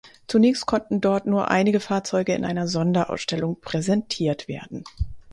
[0.25, 4.83] Zunächst konnten dort nur einige Fahrzeuge in einer Sonderausstellung präsentiert werden.